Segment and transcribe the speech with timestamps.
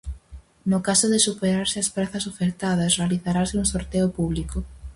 [0.71, 4.57] No caso de superarse as prazas ofertadas, realizarase un sorteo público.